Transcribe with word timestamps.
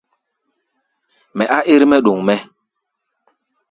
Mɛ 1.37 1.43
á 1.55 1.57
ɛ́r-mɛ́ 1.71 1.99
ɗoŋ 2.05 2.19
mɛ́. 2.27 2.37